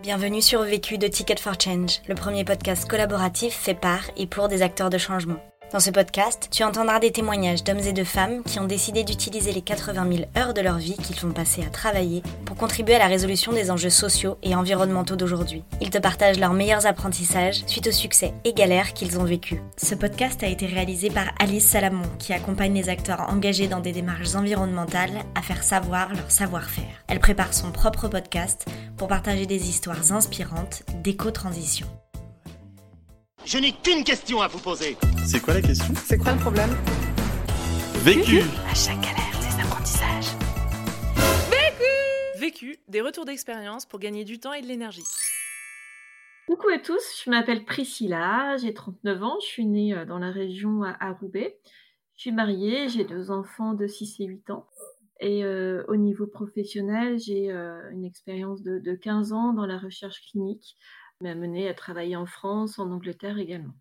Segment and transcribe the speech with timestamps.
[0.00, 4.46] Bienvenue sur Vécu de Ticket for Change, le premier podcast collaboratif fait par et pour
[4.46, 5.40] des acteurs de changement.
[5.72, 9.52] Dans ce podcast, tu entendras des témoignages d'hommes et de femmes qui ont décidé d'utiliser
[9.52, 13.00] les 80 000 heures de leur vie qu'ils ont passées à travailler pour contribuer à
[13.00, 15.64] la résolution des enjeux sociaux et environnementaux d'aujourd'hui.
[15.82, 19.58] Ils te partagent leurs meilleurs apprentissages suite aux succès et galères qu'ils ont vécus.
[19.76, 23.92] Ce podcast a été réalisé par Alice Salamon, qui accompagne les acteurs engagés dans des
[23.92, 27.04] démarches environnementales à faire savoir leur savoir-faire.
[27.08, 28.64] Elle prépare son propre podcast
[28.98, 31.86] pour partager des histoires inspirantes d'éco-transition.
[33.44, 34.96] Je n'ai qu'une question à vous poser.
[35.24, 35.94] C'est quoi la question?
[36.04, 36.70] C'est quoi le problème?
[38.04, 40.36] Vécu À chaque galère, des apprentissages.
[42.38, 45.04] Vécu, des retours d'expérience pour gagner du temps et de l'énergie.
[46.46, 50.30] Coucou à tous, je m'appelle Priscilla, j'ai 39 ans, je suis née euh, dans la
[50.30, 51.58] région à Roubaix.
[52.16, 54.66] Je suis mariée, j'ai deux enfants de 6 et 8 ans.
[55.20, 59.78] Et euh, au niveau professionnel, j'ai euh, une expérience de, de, 15 ans dans la
[59.78, 60.76] recherche clinique
[61.20, 63.74] m'a mené à travailler en France, en Angleterre également.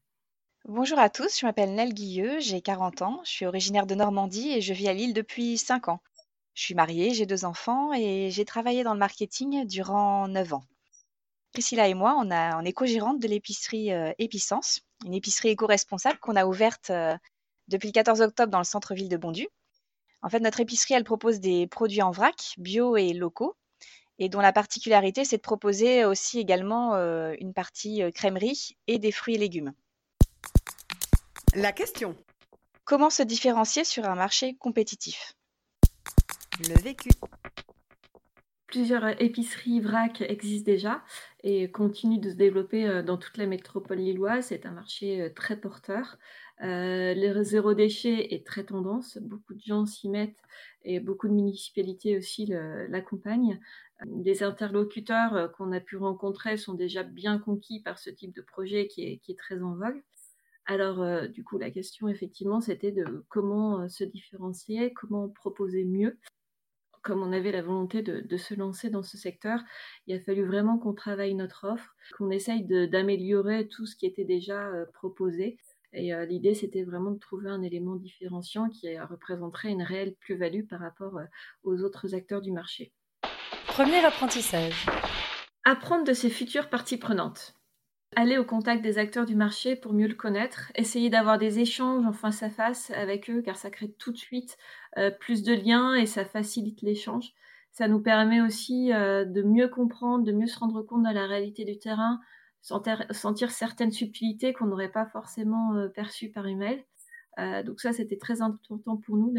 [0.66, 4.52] Bonjour à tous, je m'appelle Nel Guilleux, j'ai 40 ans, je suis originaire de Normandie
[4.52, 6.02] et je vis à Lille depuis 5 ans.
[6.55, 10.63] Je suis mariée, j'ai deux enfants et j'ai travaillé dans le marketing durant 9 ans.
[11.53, 16.45] Priscilla et moi, on est co-gérante de l'épicerie euh, Épicence, une épicerie éco-responsable qu'on a
[16.45, 17.16] ouverte euh,
[17.67, 19.47] depuis le 14 octobre dans le centre-ville de Bondu.
[20.28, 23.56] En fait, notre épicerie, elle propose des produits en vrac, bio et locaux,
[24.20, 29.00] et dont la particularité, c'est de proposer aussi également euh, une partie euh, crèmerie et
[29.00, 29.72] des fruits et légumes.
[31.56, 32.17] La question.
[32.84, 35.34] Comment se différencier sur un marché compétitif?
[36.59, 37.09] Le vécu.
[38.66, 41.02] Plusieurs épiceries vrac existent déjà
[41.41, 44.47] et continuent de se développer euh, dans toute la métropole lilloise.
[44.47, 46.17] C'est un marché très porteur.
[46.63, 49.17] Euh, le zéro déchet est très tendance.
[49.19, 50.41] Beaucoup de gens s'y mettent
[50.83, 52.47] et beaucoup de municipalités aussi
[52.89, 53.59] l'accompagnent.
[54.05, 58.41] Les interlocuteurs euh, qu'on a pu rencontrer sont déjà bien conquis par ce type de
[58.41, 60.03] projet qui est, très en vogue.
[60.66, 65.84] Alors, euh, du coup, la question, effectivement, c'était de comment euh, se différencier, comment proposer
[65.85, 66.18] mieux.
[67.01, 69.62] Comme on avait la volonté de, se lancer dans ce secteur,
[70.07, 74.25] il a fallu vraiment qu'on travaille notre offre, qu'on essaye d'améliorer tout ce qui était
[74.25, 75.57] déjà proposé.
[75.94, 80.80] Et l'idée, c'était vraiment de trouver un élément différenciant qui représenterait une réelle plus-value par
[80.80, 81.20] rapport
[81.64, 82.92] aux autres acteurs du marché.
[83.68, 84.86] Premier apprentissage.
[85.64, 87.53] Apprendre de ses futures parties prenantes.
[88.16, 92.06] Aller au contact des acteurs du marché pour mieux le connaître, essayer d'avoir des échanges
[92.06, 94.58] en face à face avec eux car ça crée tout de suite
[94.98, 97.34] euh, plus de liens et ça facilite l'échange.
[97.72, 101.28] Ça nous permet aussi euh, de mieux comprendre, de mieux se rendre compte de la
[101.28, 102.19] réalité du terrain,
[102.67, 106.83] sentir, certaines subtilités qu'on n'aurait pas forcément euh, perçues par email.
[107.39, 109.31] Euh, donc ça, c'était très important pour nous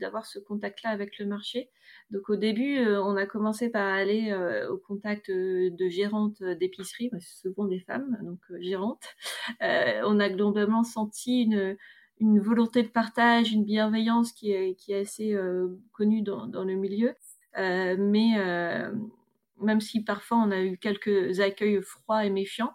[0.00, 1.68] d'avoir ce contact-là avec le marché.
[2.10, 4.34] Donc au début, euh, on a commencé par aller
[4.70, 9.04] au contact de gérantes d'épicerie, souvent des femmes, donc gérantes.
[9.60, 15.36] on a globalement senti une, volonté de partage, une bienveillance qui est, qui est assez
[15.92, 17.14] connue dans, dans, le milieu.
[17.54, 18.38] mais
[19.60, 22.74] même si parfois on a eu quelques accueils froids et méfiants,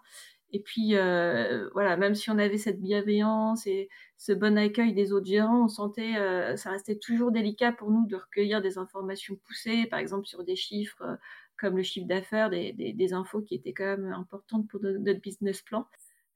[0.52, 5.12] et puis, euh, voilà, même si on avait cette bienveillance et ce bon accueil des
[5.12, 9.36] autres gérants, on sentait, euh, ça restait toujours délicat pour nous de recueillir des informations
[9.46, 11.16] poussées, par exemple sur des chiffres euh,
[11.58, 15.86] comme le chiffre d'affaires, des, infos qui étaient quand même importantes pour notre business plan.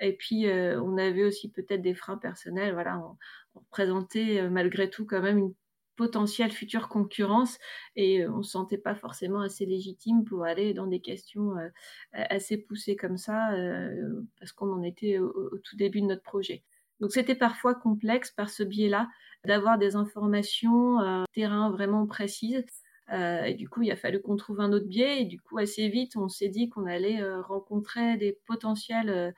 [0.01, 2.73] Et puis, on avait aussi peut-être des freins personnels.
[2.73, 3.19] Voilà, on,
[3.55, 5.55] on représentait malgré tout quand même une
[6.01, 7.59] potentielle future concurrence
[7.95, 11.69] et euh, on se sentait pas forcément assez légitime pour aller dans des questions euh,
[12.15, 16.65] assez poussées comme ça euh, parce qu'on en était au, tout début de notre projet.
[17.01, 19.09] Donc c'était parfois complexe par ce biais-là
[19.45, 22.65] d'avoir des informations euh, terrain vraiment précises.
[23.13, 25.23] Et du coup, il a fallu qu'on trouve un autre biais.
[25.23, 29.35] Et du coup, assez vite, on s'est dit qu'on allait rencontrer des potentiels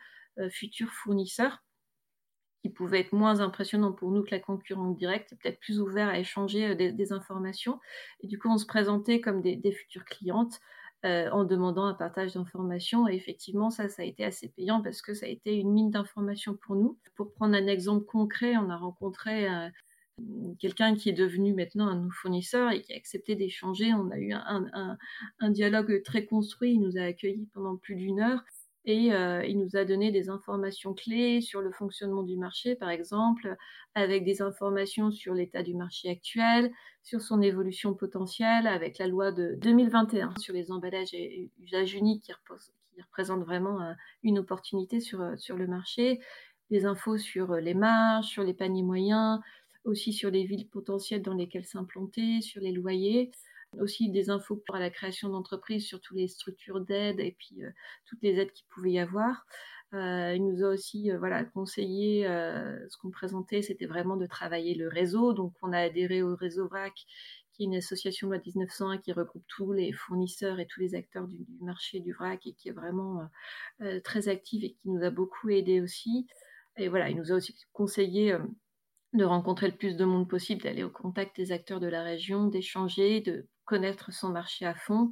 [0.50, 1.62] futurs fournisseurs
[2.62, 6.18] qui pouvait être moins impressionnant pour nous que la concurrence directe, peut-être plus ouvert à
[6.18, 7.80] échanger euh, des, informations.
[8.20, 10.60] Et du coup, on se présentait comme des, futures clientes
[11.04, 13.08] euh, en demandant un partage d'informations.
[13.08, 15.90] Et effectivement, ça, ça a été assez payant parce que ça a été une mine
[15.90, 16.98] d'informations pour nous.
[17.16, 19.68] Pour prendre un exemple concret, on a rencontré euh,
[20.60, 23.92] quelqu'un qui est devenu maintenant un de nos fournisseurs et qui a accepté d'échanger.
[23.92, 26.74] On a eu un, dialogue très construit.
[26.74, 28.44] Il nous a accueillis pendant plus d'une heure
[28.84, 32.90] et euh, il nous a donné des informations clés sur le fonctionnement du marché, par
[32.90, 33.56] exemple,
[33.94, 39.30] avec des informations sur l'état du marché actuel, sur son évolution potentielle, avec la loi
[39.30, 42.32] de 2021 sur les emballages et usages uniques qui,
[42.94, 43.92] qui représentent vraiment euh,
[44.24, 46.20] une opportunité sur, euh, sur le marché,
[46.70, 49.38] des infos sur les marges, sur les paniers moyens,
[49.84, 53.30] aussi sur les villes potentielles dans lesquelles s'implanter, sur les loyers.
[53.80, 57.62] Aussi des infos pour la création d'entreprises sur toutes les structures d'aide et puis
[58.06, 59.46] toutes les aides qu'il pouvait y avoir.
[59.92, 65.32] il nous a aussi voilà, conseillé, ce qu'on présentait, c'était vraiment de travailler le réseau.
[65.32, 67.06] Donc on a adhéré au réseau VRAC
[67.52, 71.28] qui est une association loi 1901 qui regroupe tous les fournisseurs et tous les acteurs
[71.28, 73.24] du, marché du vrac et qui est vraiment euh,
[73.82, 76.26] euh, très active et qui nous a beaucoup aidé aussi.
[76.76, 78.38] Et voilà, il nous a aussi conseillé euh,
[79.12, 82.46] de rencontrer le plus de monde possible, d'aller au contact des acteurs de la région,
[82.46, 85.10] d'échanger, de connaître son marché à fond.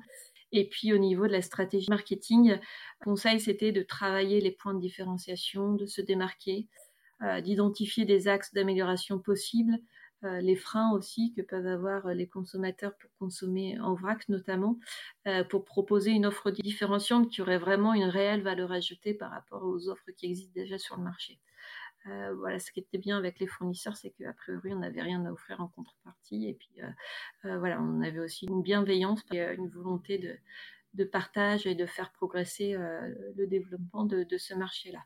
[0.52, 4.74] Et puis au niveau de la stratégie marketing, le conseil c'était de travailler les points
[4.74, 6.68] de différenciation, de se démarquer,
[7.42, 9.78] d'identifier des axes d'amélioration possibles,
[10.22, 14.78] euh, les freins aussi que peuvent avoir euh, les consommateurs pour consommer en vrac notamment,
[15.26, 19.64] euh, pour proposer une offre différenciante qui aurait vraiment une réelle valeur ajoutée par rapport
[19.64, 21.40] aux offres qui existent déjà sur le marché.
[22.04, 25.32] Voilà, ce qui était bien avec les fournisseurs, c'est qu'a priori, on n'avait rien à
[25.32, 26.48] offrir en contrepartie.
[26.48, 26.80] Et puis,
[27.42, 30.40] voilà, on avait aussi une bienveillance et une volonté
[30.94, 35.00] de, partage et de faire progresser le développement de ce marché-là.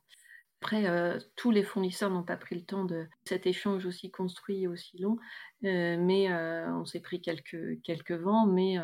[0.64, 4.62] Après, euh, tous les fournisseurs n'ont pas pris le temps de cet échange aussi construit
[4.62, 5.18] et aussi long,
[5.64, 8.78] euh, mais euh, on s'est pris quelques, vents, mais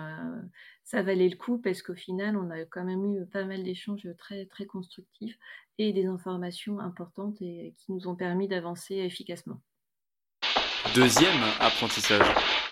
[0.85, 4.07] ça valait le coup parce qu'au final, on a quand même eu pas mal d'échanges
[4.19, 5.39] très, très constructifs
[5.79, 9.63] et des informations importantes et qui nous ont permis d'avancer efficacement.
[10.95, 12.70] Deuxième apprentissage.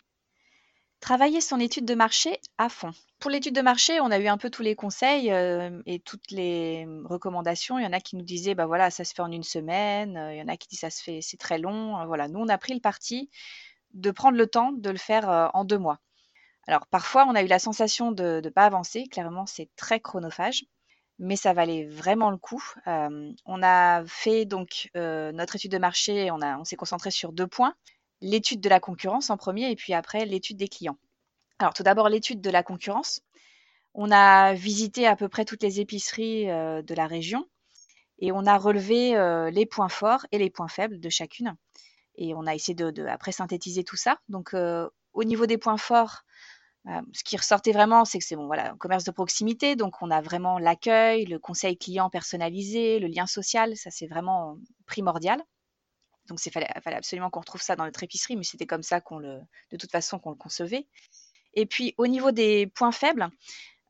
[1.08, 2.90] Travailler son étude de marché à fond.
[3.18, 6.30] Pour l'étude de marché, on a eu un peu tous les conseils euh, et toutes
[6.30, 7.78] les recommandations.
[7.78, 10.18] Il y en a qui nous disaient, bah voilà, ça se fait en une semaine.
[10.18, 11.98] Euh, il y en a qui disent, ça se fait, c'est très long.
[11.98, 13.30] Euh, voilà, nous, on a pris le parti
[13.94, 15.98] de prendre le temps de le faire en deux mois.
[16.66, 19.06] Alors, parfois, on a eu la sensation de ne pas avancer.
[19.10, 20.66] Clairement, c'est très chronophage,
[21.18, 22.62] mais ça valait vraiment le coup.
[22.84, 26.30] on a fait donc notre étude de marché.
[26.30, 27.72] On, a, on s'est concentré sur deux points
[28.20, 30.98] l'étude de la concurrence en premier et puis après l'étude des clients.
[31.58, 33.20] Alors tout d'abord l'étude de la concurrence.
[33.94, 37.46] On a visité à peu près toutes les épiceries euh, de la région
[38.20, 41.56] et on a relevé euh, les points forts et les points faibles de chacune.
[42.16, 44.18] Et on a essayé de, après synthétiser tout ça.
[44.28, 46.22] Donc euh, au niveau des points forts,
[47.12, 49.76] ce qui ressortait vraiment, c'est que c'est bon, voilà, un commerce de proximité.
[49.76, 53.76] Donc on a vraiment l'accueil, le conseil client personnalisé, le lien social.
[53.76, 54.56] Ça c'est vraiment
[54.86, 55.42] primordial.
[56.28, 59.18] Donc il fallait, absolument qu'on retrouve ça dans notre épicerie, mais c'était comme ça qu'on
[59.18, 59.40] le,
[59.70, 60.86] de toute façon qu'on le concevait.
[61.54, 63.28] Et puis au niveau des points faibles,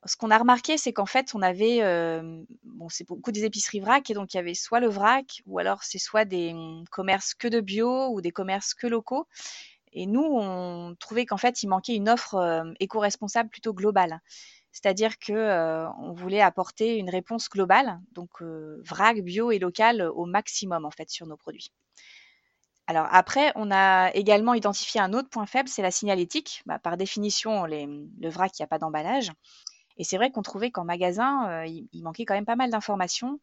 [0.05, 3.79] ce qu'on a remarqué, c'est qu'en fait, on avait, euh, bon, c'est beaucoup des épiceries
[3.81, 6.85] vrac, et donc il y avait soit le vrac, ou alors c'est soit des hum,
[6.89, 9.27] commerces que de bio, ou des commerces que locaux.
[9.91, 14.21] Et nous, on trouvait qu'en fait, il manquait une offre euh, éco-responsable plutôt globale.
[14.71, 20.25] C'est-à-dire que euh, on voulait apporter une réponse globale, donc vrac, bio et local au
[20.25, 21.71] maximum en fait sur nos produits.
[22.89, 26.63] Alors après, on a également identifié un autre point faible, c'est la signalétique.
[26.65, 29.31] Bah, par définition, le vrac, il n'y a pas d'emballage.
[29.97, 33.39] Et c'est vrai qu'on trouvait qu'en magasin, euh, il, manquait quand même pas mal d'informations,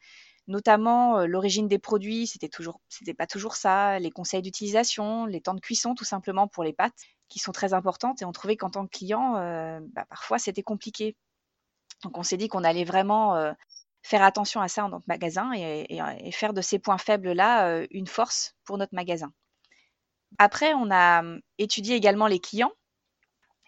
[0.48, 2.80] notamment euh, l'origine des produits, c'était toujours,
[3.16, 6.98] pas toujours ça, les conseils d'utilisation, les temps de cuisson tout simplement pour les pâtes,
[7.28, 8.22] qui sont très importantes.
[8.22, 11.14] Et on trouvait qu'en tant que client, euh, bah, parfois c'était compliqué.
[12.02, 13.36] Donc on s'est dit qu'on allait vraiment
[14.06, 18.06] faire attention à ça dans notre magasin et, faire de ces points faibles-là euh, une
[18.06, 19.32] force pour notre magasin.
[20.38, 22.72] Après, on a hum, étudié également les clients.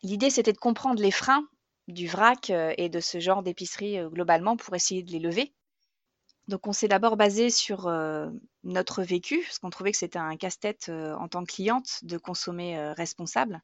[0.04, 1.44] L'idée, c'était de comprendre les freins
[1.88, 5.52] du vrac euh, et de ce genre d'épicerie euh, globalement pour essayer de les lever.
[6.46, 7.90] Donc on s'est d'abord basé sur
[8.64, 12.80] notre vécu, parce qu'on trouvait que c'était un casse-tête en tant que cliente de consommer
[12.92, 13.60] responsable.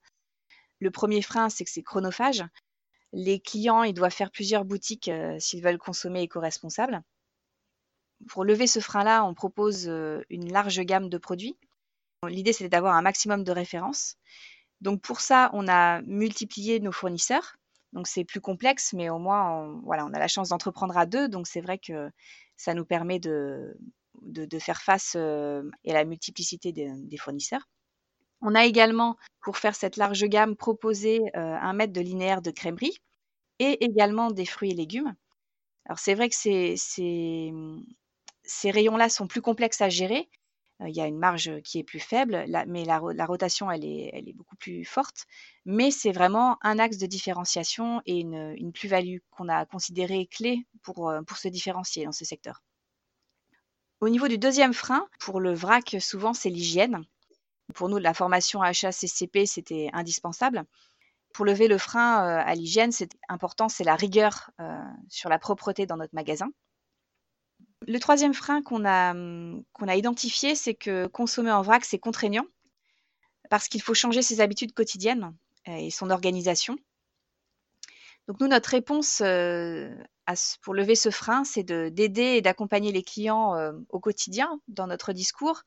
[0.80, 2.44] Le premier frein, c'est que c'est chronophage.
[3.16, 7.00] Les clients, ils doivent faire plusieurs boutiques euh, s'ils veulent consommer éco-responsable.
[8.26, 11.56] Pour lever ce frein-là, on propose euh, une large gamme de produits.
[12.26, 14.16] L'idée, c'était d'avoir un maximum de références.
[14.80, 17.56] Donc pour ça, on a multiplié nos fournisseurs.
[17.92, 21.28] Donc c'est plus complexe, mais au moins, on, a la chance d'entreprendre à deux.
[21.28, 22.10] Donc c'est vrai que
[22.56, 23.76] ça nous permet de,
[24.58, 27.68] faire face euh, à la multiplicité des fournisseurs.
[28.46, 32.50] On a également, pour faire cette large gamme, proposé euh, un mètre de linéaire de
[32.50, 32.98] crèmerie
[33.58, 35.14] et également des fruits et légumes.
[35.86, 36.70] Alors c'est vrai que ces,
[38.62, 40.28] rayons-là sont plus complexes à gérer.
[40.82, 44.34] Euh, il y a une marge qui est plus faible, mais la, rotation, elle est,
[44.34, 45.24] beaucoup plus forte.
[45.64, 50.66] Mais c'est vraiment un axe de différenciation et une, plus-value qu'on a considérée clé
[50.98, 52.62] euh, pour se différencier dans ce secteur.
[54.00, 57.06] Au niveau du deuxième frein, pour le vrac, souvent c'est l'hygiène.
[57.72, 60.64] Pour nous, la formation HACCP, c'était indispensable.
[61.32, 64.78] Pour lever le frein euh, à l'hygiène, c'est important, c'est la rigueur euh,
[65.08, 66.50] sur la propreté dans notre magasin.
[67.86, 69.12] Le troisième frein qu'on a,
[69.72, 72.46] qu'on a identifié, c'est que consommer en vrac, c'est contraignant
[73.50, 75.34] parce qu'il faut changer ses habitudes quotidiennes
[75.68, 76.76] euh, et son organisation.
[78.26, 79.20] Donc nous, notre réponse
[80.62, 83.54] pour lever ce frein, c'est d'aider et d'accompagner les clients
[83.90, 85.62] au quotidien dans notre discours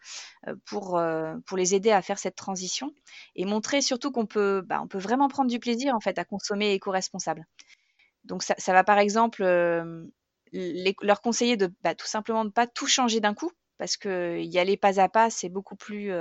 [0.66, 1.00] pour,
[1.46, 2.92] pour les aider à faire cette transition
[3.36, 7.46] et montrer surtout qu'on peut, bah, vraiment prendre du plaisir en fait à consommer éco-responsable.
[8.24, 9.44] Donc ça, va par exemple
[10.54, 14.58] leur conseiller de bah, tout simplement ne pas tout changer d'un coup parce que y
[14.58, 16.12] aller pas à pas, c'est beaucoup plus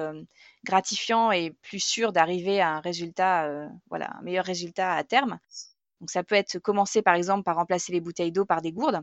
[0.64, 3.50] gratifiant et plus sûr d'arriver à un résultat,
[3.88, 5.38] voilà, un meilleur résultat à terme.
[6.00, 9.02] Donc ça peut être commencer par exemple par remplacer les bouteilles d'eau par des gourdes.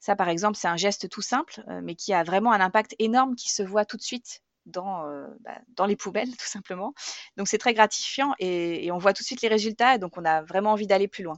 [0.00, 3.36] Ça par exemple, c'est un geste tout simple, mais qui a vraiment un impact énorme
[3.36, 5.04] qui se voit tout de suite dans,
[5.40, 6.94] bah, dans les poubelles tout simplement.
[7.36, 10.42] Donc c'est très gratifiant et, on voit tout de suite les résultats, donc on a
[10.42, 11.36] vraiment envie d'aller plus loin.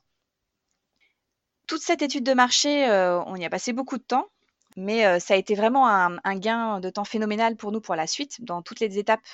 [1.67, 2.87] Toute cette étude de marché,
[3.27, 4.29] on y a passé beaucoup de temps.
[4.77, 8.43] Mais ça a été vraiment un, gain de temps phénoménal pour nous pour la suite,
[8.45, 9.27] dans toutes les étapes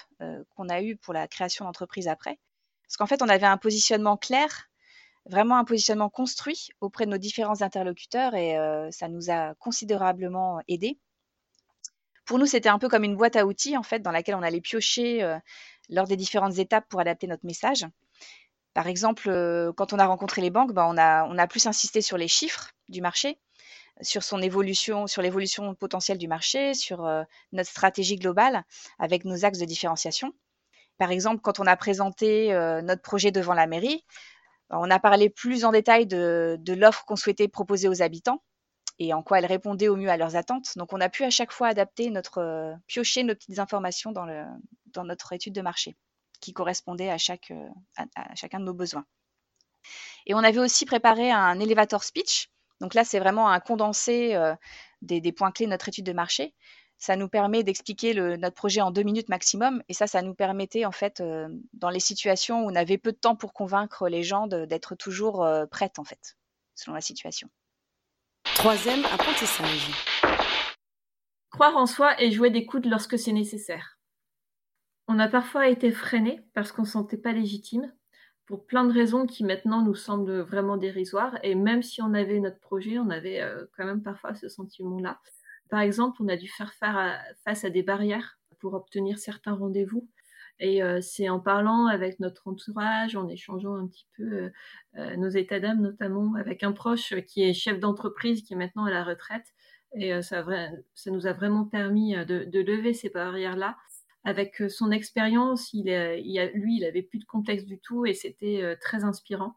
[0.51, 2.39] qu'on a eues pour la création d'entreprise après.
[2.87, 4.70] Parce qu'en fait, on avait un positionnement clair,
[5.27, 8.57] vraiment un positionnement construit auprès de nos différents interlocuteurs et
[8.91, 10.99] ça nous a considérablement aidés.
[12.25, 14.43] Pour nous, c'était un peu comme une boîte à outils, en fait, dans laquelle on
[14.43, 15.39] allait piocher
[15.89, 17.87] lors des différentes étapes pour adapter notre message.
[18.73, 22.01] Par exemple, quand on a rencontré les banques, ben, on, a, on a plus insisté
[22.01, 23.39] sur les chiffres du marché
[24.03, 27.23] sur son évolution, sur l'évolution potentielle du marché, sur euh,
[27.53, 28.65] notre stratégie globale
[28.99, 30.33] avec nos axes de différenciation.
[30.99, 34.05] Par exemple, quand on a présenté euh, notre projet devant la mairie,
[34.71, 38.43] on a parlé plus en détail de, l'offre qu'on souhaitait proposer aux habitants
[38.99, 40.77] et en quoi elle répondait au mieux à leurs attentes.
[40.77, 44.27] Donc, on a pu à chaque fois adapter notre, euh, piocher nos petites informations dans,
[45.05, 45.97] notre étude de marché
[46.41, 47.53] qui correspondait à, chaque,
[47.97, 49.05] à chacun de nos besoins.
[50.27, 52.51] Et on avait aussi préparé un elevator speech
[52.81, 54.37] donc là, c'est vraiment un condensé
[55.03, 56.55] des, points clés de notre étude de marché.
[57.01, 59.83] Ça nous permet d'expliquer notre projet en deux minutes maximum.
[59.89, 61.23] Et ça, ça nous permettait, en fait,
[61.73, 65.45] dans les situations où on avait peu de temps pour convaincre les gens d'être toujours
[65.71, 66.37] prêtes, en fait,
[66.75, 67.49] selon la situation.
[68.45, 69.91] Troisième apprentissage.
[71.51, 73.99] Croire en soi et jouer des coudes lorsque c'est nécessaire.
[75.09, 77.93] On a parfois été freiné parce qu'on ne se sentait pas légitime,
[78.47, 81.39] pour plein de raisons qui maintenant nous semblent vraiment dérisoires.
[81.43, 85.21] Et même si on avait notre projet, on avait euh, quand même parfois ce sentiment-là.
[85.71, 90.09] Par exemple, on a dû faire face à des barrières pour obtenir certains rendez-vous.
[90.61, 94.51] Et euh, c'est en parlant avec notre entourage, en échangeant un petit peu
[94.97, 98.85] euh, nos états d'âme, notamment avec un proche qui est chef d'entreprise, qui est maintenant
[98.85, 99.47] à la retraite.
[99.95, 100.45] Et ça,
[101.07, 103.77] nous a vraiment permis de, lever ces barrières-là
[104.23, 109.57] avec son expérience, lui, il avait plus de complexe du tout et c'était très inspirant.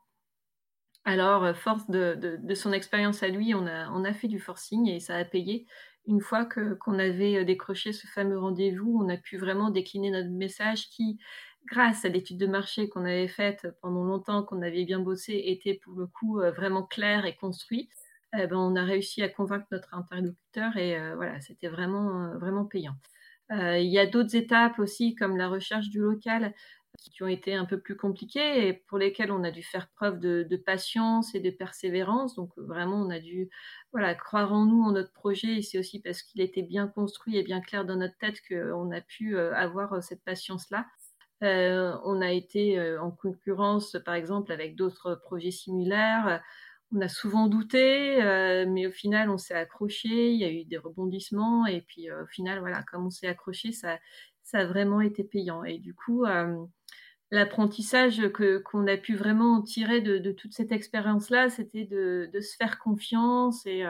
[1.06, 5.24] Alors, force de, son expérience à lui, on a, fait du forcing et ça a
[5.24, 5.68] payé.
[6.08, 10.90] Une fois qu'on avait décroché ce fameux rendez-vous, on a pu vraiment décliner notre message
[10.90, 11.18] qui,
[11.66, 15.80] grâce à l'étude de marché qu'on avait faite pendant longtemps, qu'on avait bien bossé, était
[15.84, 17.90] pour le coup vraiment clair et construit.
[18.36, 22.96] Eh ben, on a réussi à convaincre notre interlocuteur et voilà, c'était vraiment, vraiment payant.
[23.52, 26.54] Euh, il y a d'autres étapes aussi, comme la recherche du local,
[27.10, 30.20] qui ont été un peu plus compliquées et pour lesquelles on a dû faire preuve
[30.20, 32.36] de, patience et de persévérance.
[32.36, 33.50] Donc vraiment, on a dû
[33.92, 35.58] voilà, croire en nous, en notre projet.
[35.58, 38.92] Et c'est aussi parce qu'il était bien construit et bien clair dans notre tête qu'on
[38.92, 40.86] a pu euh, avoir euh, cette patience-là.
[41.42, 46.42] on a été en concurrence, par exemple, avec d'autres projets similaires
[46.94, 50.32] on a souvent douté, euh, mais au final, on s'est accroché.
[50.32, 53.28] Il y a eu des rebondissements, et puis euh, au final, voilà, comme on s'est
[53.28, 53.98] accroché, ça,
[54.44, 55.64] ça a vraiment été payant.
[55.64, 56.56] Et du coup, euh,
[57.34, 62.78] l'apprentissage que qu'on a pu vraiment tirer de, toute cette expérience-là, c'était de, se faire
[62.78, 63.84] confiance et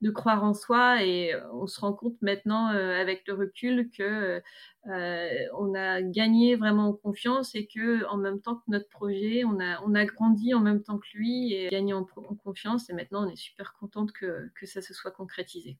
[0.00, 1.04] de croire en soi.
[1.04, 4.42] Et on se rend compte maintenant, avec le recul, que
[4.86, 9.60] on a gagné vraiment en confiance et que en même temps que notre projet, on
[9.60, 12.04] a, on a grandi en même temps que lui et gagné en,
[12.42, 12.90] confiance.
[12.90, 15.78] Et maintenant, on est super contente que, que ça se soit concrétisé.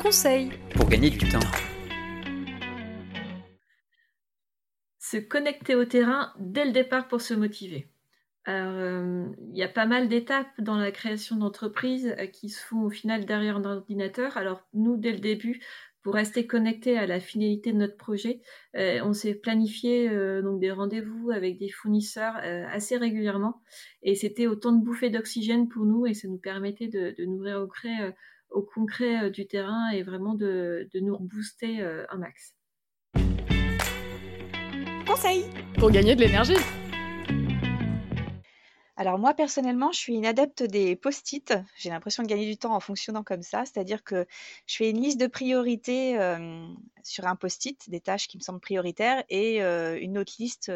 [0.00, 1.40] Conseil pour gagner du temps.
[5.08, 7.86] Se connecter au terrain dès le départ pour se motiver.
[8.48, 12.82] Euh, il y a pas mal d'étapes dans la création d'entreprise euh, qui se font
[12.82, 14.36] au final derrière un ordinateur.
[14.36, 15.62] Alors nous, dès le début,
[16.02, 18.40] pour rester connecté à la finalité de notre projet,
[18.74, 22.34] euh, on s'est planifié des rendez-vous avec des fournisseurs
[22.72, 23.62] assez régulièrement.
[24.02, 28.58] Et c'était autant de bouffées d'oxygène pour nous et ça nous permettait de, nourrir au,
[28.58, 32.55] au concret du terrain et vraiment de, de nous rebooster un max.
[35.78, 36.56] Pour gagner de l'énergie.
[38.96, 41.54] Alors moi personnellement, je suis une adepte des post-it.
[41.78, 44.26] J'ai l'impression de gagner du temps en fonctionnant comme ça, c'est-à-dire que
[44.66, 46.18] je fais une liste de priorités
[47.02, 50.70] sur un post-it, des tâches qui me semblent prioritaires, et une autre liste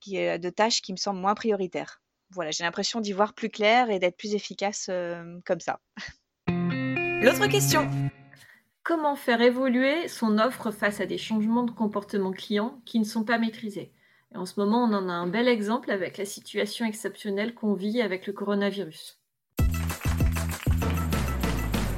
[0.00, 2.02] qui, de tâches qui me semblent moins prioritaires.
[2.30, 4.90] Voilà, j'ai l'impression d'y voir plus clair et d'être plus efficace
[5.44, 5.80] comme ça.
[6.48, 7.88] L'autre question.
[8.90, 13.22] Comment faire évoluer son offre face à des changements de comportement client qui ne sont
[13.22, 13.92] pas maîtrisés
[14.34, 17.74] Et en ce moment, on en a un bel exemple avec la situation exceptionnelle qu'on
[17.74, 19.20] vit avec le coronavirus.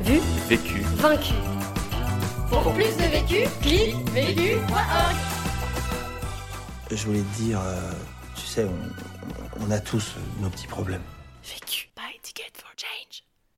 [0.02, 0.80] Vu, Vécu.
[0.96, 1.32] vaincu.
[2.50, 5.16] Pour plus de vécu, clique vécu.org.
[6.90, 7.90] Je voulais te dire, euh,
[8.36, 11.00] tu sais, on, on a tous nos petits problèmes.
[11.42, 11.91] Vécu.